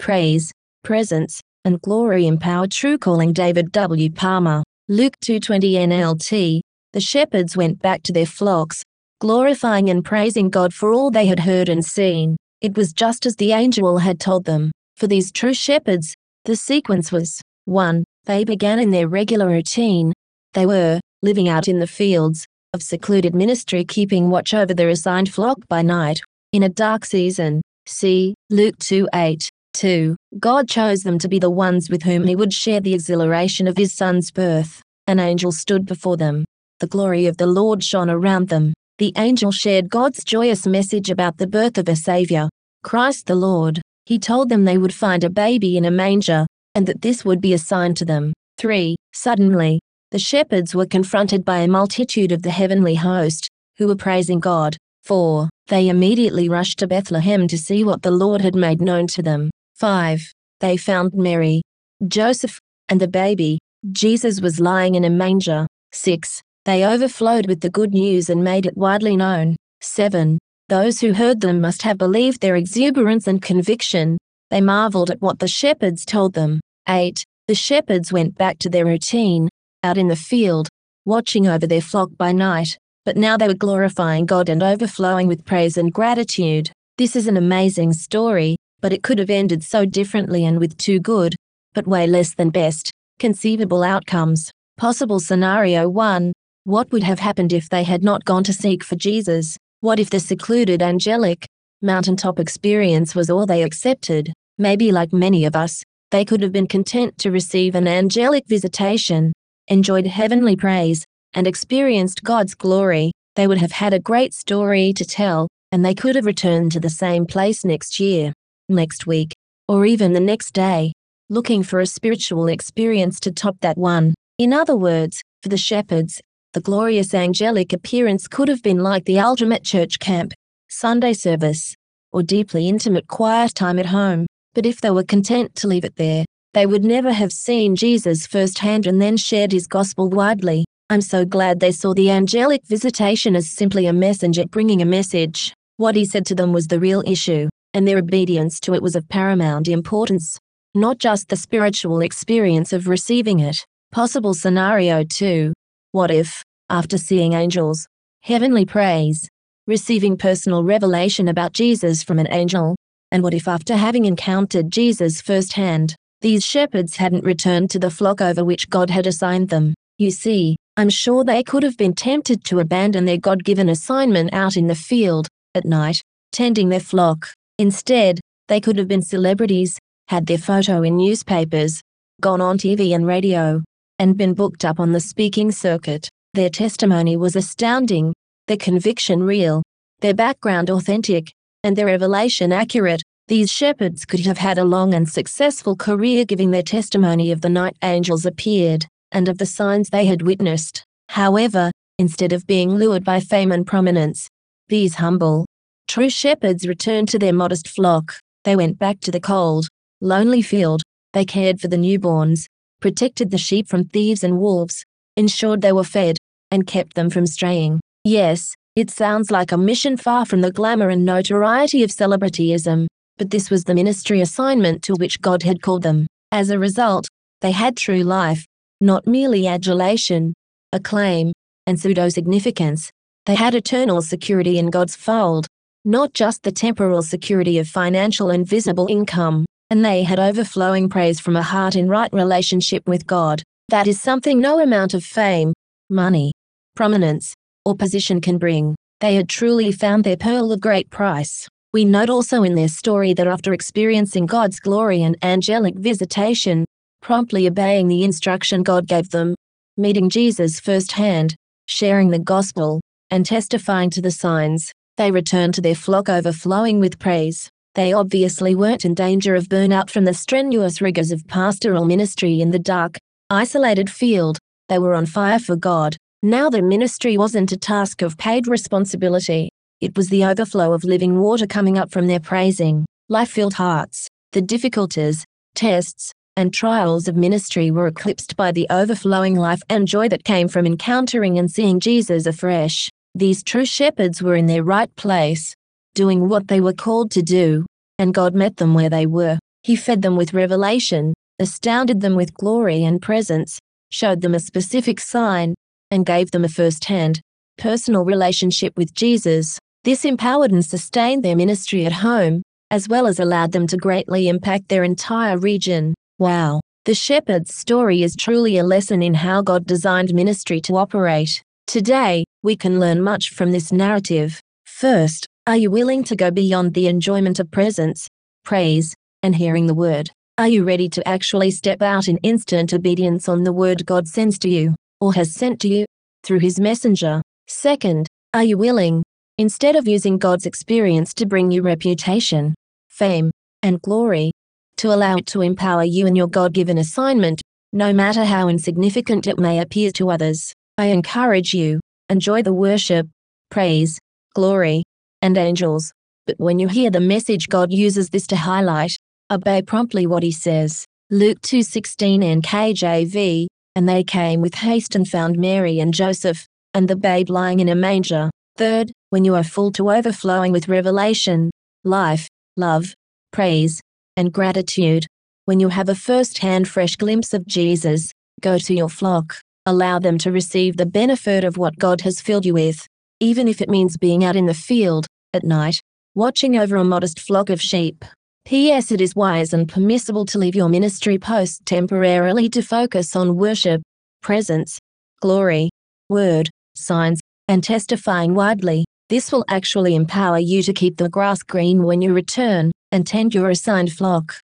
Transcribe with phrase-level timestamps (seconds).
[0.00, 0.50] praise,
[0.82, 4.10] presence, and glory empower true calling David W.
[4.10, 6.60] Palmer, Luke 2.20 NLT,
[6.94, 8.82] the shepherds went back to their flocks,
[9.20, 12.36] glorifying and praising God for all they had heard and seen.
[12.62, 14.72] It was just as the angel had told them.
[14.96, 16.14] For these true shepherds,
[16.46, 18.02] the sequence was 1.
[18.24, 20.14] They began in their regular routine.
[20.54, 25.32] They were living out in the fields of secluded ministry, keeping watch over their assigned
[25.32, 26.20] flock by night
[26.52, 27.60] in a dark season.
[27.86, 29.49] See Luke 2 8.
[29.74, 30.16] 2.
[30.38, 33.76] God chose them to be the ones with whom he would share the exhilaration of
[33.76, 34.82] his son's birth.
[35.06, 36.44] An angel stood before them.
[36.80, 38.72] The glory of the Lord shone around them.
[38.98, 42.48] The angel shared God's joyous message about the birth of a Savior,
[42.82, 43.80] Christ the Lord.
[44.06, 47.40] He told them they would find a baby in a manger, and that this would
[47.40, 48.32] be a sign to them.
[48.58, 48.96] 3.
[49.12, 49.80] Suddenly,
[50.10, 54.76] the shepherds were confronted by a multitude of the heavenly host, who were praising God.
[55.04, 55.48] 4.
[55.68, 59.49] They immediately rushed to Bethlehem to see what the Lord had made known to them.
[59.80, 60.34] 5.
[60.60, 61.62] They found Mary,
[62.06, 63.58] Joseph, and the baby.
[63.92, 65.66] Jesus was lying in a manger.
[65.92, 66.42] 6.
[66.66, 69.56] They overflowed with the good news and made it widely known.
[69.80, 70.38] 7.
[70.68, 74.18] Those who heard them must have believed their exuberance and conviction.
[74.50, 76.60] They marveled at what the shepherds told them.
[76.86, 77.24] 8.
[77.48, 79.48] The shepherds went back to their routine,
[79.82, 80.68] out in the field,
[81.06, 85.46] watching over their flock by night, but now they were glorifying God and overflowing with
[85.46, 86.70] praise and gratitude.
[86.98, 91.00] This is an amazing story, but it could have ended so differently and with two
[91.00, 91.34] good,
[91.74, 94.50] but way less than best, conceivable outcomes.
[94.76, 96.32] Possible scenario 1
[96.64, 99.56] What would have happened if they had not gone to seek for Jesus?
[99.80, 101.46] What if the secluded angelic,
[101.82, 104.32] mountaintop experience was all they accepted?
[104.58, 109.32] Maybe, like many of us, they could have been content to receive an angelic visitation,
[109.68, 113.12] enjoyed heavenly praise, and experienced God's glory.
[113.36, 116.80] They would have had a great story to tell, and they could have returned to
[116.80, 118.32] the same place next year,
[118.70, 119.34] next week,
[119.68, 120.92] or even the next day,
[121.28, 124.14] looking for a spiritual experience to top that one.
[124.38, 126.20] In other words, for the shepherds,
[126.52, 130.32] the glorious angelic appearance could have been like the ultimate church camp,
[130.68, 131.74] Sunday service,
[132.12, 134.26] or deeply intimate quiet time at home.
[134.54, 136.24] But if they were content to leave it there,
[136.54, 140.64] they would never have seen Jesus firsthand and then shared his gospel widely.
[140.88, 145.54] I'm so glad they saw the angelic visitation as simply a messenger bringing a message.
[145.76, 148.96] What he said to them was the real issue, and their obedience to it was
[148.96, 150.38] of paramount importance,
[150.74, 153.64] not just the spiritual experience of receiving it.
[153.92, 155.52] Possible scenario 2
[155.92, 157.88] what if, after seeing angels,
[158.22, 159.28] heavenly praise,
[159.66, 162.76] receiving personal revelation about Jesus from an angel,
[163.10, 168.20] and what if after having encountered Jesus firsthand, these shepherds hadn't returned to the flock
[168.20, 169.74] over which God had assigned them?
[169.98, 174.32] You see, I'm sure they could have been tempted to abandon their God given assignment
[174.32, 175.26] out in the field,
[175.56, 176.00] at night,
[176.30, 177.32] tending their flock.
[177.60, 179.78] Instead, they could have been celebrities,
[180.08, 181.82] had their photo in newspapers,
[182.18, 183.62] gone on TV and radio,
[183.98, 186.08] and been booked up on the speaking circuit.
[186.32, 188.14] Their testimony was astounding,
[188.46, 189.62] their conviction real,
[190.00, 191.32] their background authentic,
[191.62, 193.02] and their revelation accurate.
[193.28, 197.50] These shepherds could have had a long and successful career giving their testimony of the
[197.50, 200.82] night angels appeared, and of the signs they had witnessed.
[201.10, 204.28] However, instead of being lured by fame and prominence,
[204.70, 205.44] these humble,
[205.90, 208.14] true shepherds returned to their modest flock.
[208.44, 209.66] They went back to the cold,
[210.00, 210.82] lonely field.
[211.14, 212.44] They cared for the newborns,
[212.80, 214.84] protected the sheep from thieves and wolves,
[215.16, 216.16] ensured they were fed,
[216.52, 217.80] and kept them from straying.
[218.04, 222.86] Yes, it sounds like a mission far from the glamour and notoriety of celebrityism,
[223.18, 226.06] but this was the ministry assignment to which God had called them.
[226.30, 227.08] As a result,
[227.40, 228.46] they had true life,
[228.80, 230.34] not merely adulation,
[230.72, 231.32] acclaim,
[231.66, 232.92] and pseudo significance.
[233.26, 235.48] They had eternal security in God's fold,
[235.84, 241.20] not just the temporal security of financial and visible income and they had overflowing praise
[241.20, 243.42] from a heart in right relationship with God.
[243.68, 245.54] That is something no amount of fame,
[245.88, 246.32] money,
[246.74, 248.74] prominence, or position can bring.
[248.98, 251.48] They had truly found their pearl of great price.
[251.72, 256.64] We note also in their story that after experiencing God's glory and angelic visitation,
[257.00, 259.36] promptly obeying the instruction God gave them,
[259.76, 265.74] meeting Jesus firsthand, sharing the gospel, and testifying to the signs, they returned to their
[265.74, 267.48] flock overflowing with praise.
[267.74, 272.50] They obviously weren't in danger of burnout from the strenuous rigors of pastoral ministry in
[272.50, 272.98] the dark,
[273.30, 274.36] isolated field.
[274.68, 275.96] They were on fire for God.
[276.22, 279.48] Now their ministry wasn't a task of paid responsibility.
[279.80, 284.06] It was the overflow of living water coming up from their praising, life filled hearts.
[284.32, 285.24] The difficulties,
[285.54, 290.48] tests, and trials of ministry were eclipsed by the overflowing life and joy that came
[290.48, 292.90] from encountering and seeing Jesus afresh.
[293.14, 295.54] These true shepherds were in their right place,
[295.94, 297.66] doing what they were called to do,
[297.98, 299.38] and God met them where they were.
[299.62, 303.58] He fed them with revelation, astounded them with glory and presence,
[303.90, 305.54] showed them a specific sign,
[305.90, 307.20] and gave them a first hand,
[307.58, 309.58] personal relationship with Jesus.
[309.82, 314.28] This empowered and sustained their ministry at home, as well as allowed them to greatly
[314.28, 315.94] impact their entire region.
[316.18, 316.60] Wow.
[316.84, 321.42] The shepherd's story is truly a lesson in how God designed ministry to operate.
[321.66, 324.40] Today, we can learn much from this narrative.
[324.64, 328.08] First, are you willing to go beyond the enjoyment of presence,
[328.44, 330.10] praise, and hearing the word?
[330.38, 334.38] Are you ready to actually step out in instant obedience on the word God sends
[334.38, 335.84] to you, or has sent to you,
[336.22, 337.20] through his messenger?
[337.46, 339.02] Second, are you willing,
[339.36, 342.54] instead of using God's experience to bring you reputation,
[342.88, 343.30] fame,
[343.62, 344.32] and glory,
[344.78, 347.42] to allow it to empower you in your God given assignment,
[347.74, 350.54] no matter how insignificant it may appear to others?
[350.78, 353.08] I encourage you, enjoy the worship,
[353.50, 353.98] praise,
[354.34, 354.82] glory,
[355.22, 355.92] and angels.
[356.26, 358.96] But when you hear the message God uses this to highlight,
[359.30, 360.84] obey promptly what he says.
[361.10, 366.96] Luke 2:16 NKJV, and they came with haste and found Mary and Joseph, and the
[366.96, 368.30] babe lying in a manger.
[368.56, 371.50] Third, when you are full to overflowing with revelation,
[371.84, 372.92] life, love,
[373.32, 373.80] praise,
[374.16, 375.06] and gratitude,
[375.46, 379.36] when you have a first-hand fresh glimpse of Jesus, go to your flock,
[379.66, 382.86] allow them to receive the benefit of what God has filled you with,
[383.20, 385.80] even if it means being out in the field, at night,
[386.14, 388.04] watching over a modest flock of sheep.
[388.44, 388.90] P.S.
[388.90, 393.82] It is wise and permissible to leave your ministry post temporarily to focus on worship,
[394.22, 394.78] presence,
[395.20, 395.70] glory,
[396.08, 398.84] word, signs, and testifying widely.
[399.08, 403.34] This will actually empower you to keep the grass green when you return and tend
[403.34, 404.36] your assigned flock.